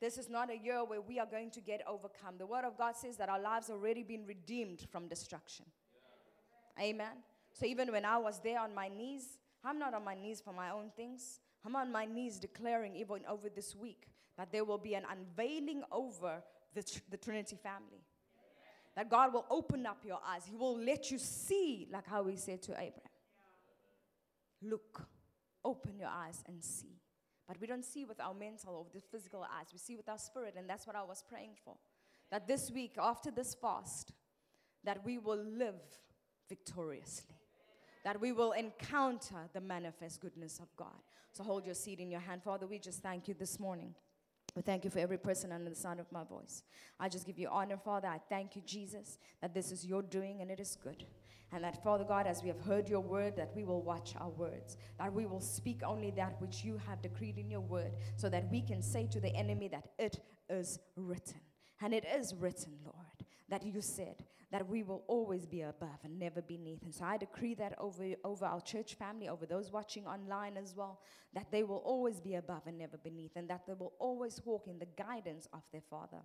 This 0.00 0.16
is 0.16 0.30
not 0.30 0.50
a 0.50 0.56
year 0.56 0.82
where 0.82 1.00
we 1.00 1.18
are 1.18 1.26
going 1.26 1.50
to 1.50 1.60
get 1.60 1.82
overcome. 1.86 2.36
The 2.38 2.46
Word 2.46 2.64
of 2.64 2.78
God 2.78 2.96
says 2.96 3.16
that 3.18 3.28
our 3.28 3.40
lives 3.40 3.68
have 3.68 3.76
already 3.76 4.02
been 4.02 4.24
redeemed 4.26 4.86
from 4.90 5.08
destruction. 5.08 5.66
Amen. 6.80 7.22
So 7.52 7.66
even 7.66 7.92
when 7.92 8.06
I 8.06 8.16
was 8.16 8.40
there 8.42 8.60
on 8.60 8.74
my 8.74 8.88
knees, 8.88 9.38
I'm 9.62 9.78
not 9.78 9.92
on 9.92 10.04
my 10.04 10.14
knees 10.14 10.40
for 10.40 10.54
my 10.54 10.70
own 10.70 10.90
things. 10.96 11.40
I'm 11.66 11.76
on 11.76 11.92
my 11.92 12.06
knees 12.06 12.38
declaring, 12.38 12.96
even 12.96 13.20
over 13.28 13.50
this 13.50 13.76
week, 13.76 14.08
that 14.38 14.50
there 14.50 14.64
will 14.64 14.78
be 14.78 14.94
an 14.94 15.04
unveiling 15.10 15.82
over 15.92 16.42
the, 16.74 16.82
tr- 16.82 17.00
the 17.10 17.18
Trinity 17.18 17.56
family. 17.62 18.02
That 18.96 19.10
God 19.10 19.34
will 19.34 19.44
open 19.50 19.84
up 19.84 19.98
your 20.04 20.20
eyes. 20.26 20.42
He 20.48 20.56
will 20.56 20.78
let 20.78 21.10
you 21.10 21.18
see, 21.18 21.88
like 21.92 22.06
how 22.06 22.24
He 22.24 22.36
said 22.36 22.62
to 22.62 22.72
Abraham. 22.72 22.94
Look, 24.62 25.06
open 25.62 25.98
your 25.98 26.08
eyes 26.08 26.42
and 26.48 26.64
see. 26.64 27.00
But 27.50 27.60
we 27.60 27.66
don't 27.66 27.84
see 27.84 28.04
with 28.04 28.20
our 28.20 28.32
mental 28.32 28.76
or 28.76 28.86
the 28.94 29.00
physical 29.10 29.42
eyes, 29.42 29.66
we 29.72 29.80
see 29.80 29.96
with 29.96 30.08
our 30.08 30.18
spirit, 30.18 30.54
and 30.56 30.70
that's 30.70 30.86
what 30.86 30.94
I 30.94 31.02
was 31.02 31.24
praying 31.28 31.56
for. 31.64 31.74
That 32.30 32.46
this 32.46 32.70
week, 32.70 32.92
after 32.96 33.32
this 33.32 33.56
fast, 33.56 34.12
that 34.84 35.04
we 35.04 35.18
will 35.18 35.44
live 35.58 35.80
victoriously. 36.48 37.34
That 38.04 38.20
we 38.20 38.30
will 38.30 38.52
encounter 38.52 39.48
the 39.52 39.60
manifest 39.60 40.20
goodness 40.20 40.60
of 40.60 40.68
God. 40.76 41.02
So 41.32 41.42
hold 41.42 41.66
your 41.66 41.74
seed 41.74 41.98
in 41.98 42.08
your 42.08 42.20
hand. 42.20 42.44
Father, 42.44 42.68
we 42.68 42.78
just 42.78 43.02
thank 43.02 43.26
you 43.26 43.34
this 43.34 43.58
morning. 43.58 43.96
We 44.54 44.62
thank 44.62 44.84
you 44.84 44.90
for 44.90 45.00
every 45.00 45.18
person 45.18 45.50
under 45.50 45.70
the 45.70 45.74
sound 45.74 45.98
of 45.98 46.06
my 46.12 46.22
voice. 46.22 46.62
I 47.00 47.08
just 47.08 47.26
give 47.26 47.36
you 47.36 47.48
honor, 47.48 47.78
Father. 47.78 48.06
I 48.06 48.20
thank 48.28 48.54
you, 48.54 48.62
Jesus, 48.64 49.18
that 49.42 49.54
this 49.54 49.72
is 49.72 49.84
your 49.84 50.02
doing 50.02 50.40
and 50.40 50.52
it 50.52 50.60
is 50.60 50.76
good. 50.80 51.04
And 51.52 51.64
that, 51.64 51.82
Father 51.82 52.04
God, 52.04 52.26
as 52.26 52.42
we 52.42 52.48
have 52.48 52.60
heard 52.60 52.88
your 52.88 53.00
word, 53.00 53.36
that 53.36 53.50
we 53.56 53.64
will 53.64 53.82
watch 53.82 54.14
our 54.20 54.30
words, 54.30 54.76
that 54.98 55.12
we 55.12 55.26
will 55.26 55.40
speak 55.40 55.82
only 55.84 56.10
that 56.12 56.40
which 56.40 56.64
you 56.64 56.78
have 56.86 57.02
decreed 57.02 57.38
in 57.38 57.50
your 57.50 57.60
word, 57.60 57.92
so 58.16 58.28
that 58.28 58.48
we 58.50 58.62
can 58.62 58.80
say 58.82 59.08
to 59.08 59.20
the 59.20 59.34
enemy 59.34 59.68
that 59.68 59.88
it 59.98 60.20
is 60.48 60.78
written. 60.96 61.40
And 61.80 61.92
it 61.92 62.04
is 62.04 62.34
written, 62.34 62.72
Lord, 62.84 63.26
that 63.48 63.64
you 63.66 63.80
said 63.80 64.24
that 64.52 64.68
we 64.68 64.82
will 64.82 65.04
always 65.06 65.46
be 65.46 65.62
above 65.62 65.98
and 66.04 66.18
never 66.18 66.42
beneath. 66.42 66.82
And 66.82 66.94
so 66.94 67.04
I 67.04 67.16
decree 67.16 67.54
that 67.54 67.74
over, 67.78 68.04
over 68.24 68.44
our 68.44 68.60
church 68.60 68.94
family, 68.94 69.28
over 69.28 69.46
those 69.46 69.72
watching 69.72 70.06
online 70.06 70.56
as 70.56 70.74
well, 70.76 71.00
that 71.34 71.50
they 71.52 71.62
will 71.62 71.78
always 71.78 72.20
be 72.20 72.34
above 72.34 72.62
and 72.66 72.76
never 72.76 72.96
beneath, 72.96 73.32
and 73.36 73.48
that 73.48 73.66
they 73.66 73.74
will 73.74 73.92
always 73.98 74.40
walk 74.44 74.66
in 74.66 74.78
the 74.78 74.88
guidance 74.96 75.48
of 75.52 75.62
their 75.72 75.82
Father 75.88 76.18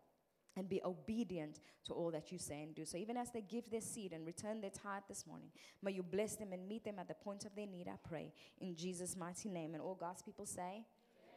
and 0.58 0.70
be 0.70 0.82
obedient 0.84 1.60
to 1.86 1.94
all 1.94 2.12
that 2.12 2.32
you 2.32 2.38
say 2.38 2.64
and 2.64 2.74
do. 2.74 2.86
So 2.86 2.98
even 2.98 3.18
as 3.18 3.32
they 3.32 3.42
give 3.42 3.70
their 3.70 3.82
seed 3.82 4.14
and 4.14 4.26
return 4.26 4.62
their 4.62 4.70
tithe 4.72 5.04
this 5.08 5.26
morning, 5.28 5.50
may 5.82 5.92
you 5.92 6.04
bless 6.04 6.36
them 6.36 6.54
and 6.54 6.68
meet 6.68 6.84
them 6.84 6.96
at 7.00 7.08
the 7.08 7.14
point 7.14 7.46
of 7.46 7.56
their 7.56 7.68
need, 7.68 7.88
I 7.88 7.98
pray. 8.08 8.34
In 8.62 8.76
Jesus' 8.76 9.16
mighty 9.16 9.50
name. 9.50 9.74
And 9.74 9.82
all 9.82 9.96
God's 9.96 10.22
people 10.22 10.46
say, 10.46 10.86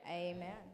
Amen. 0.07 0.37
Amen. 0.37 0.69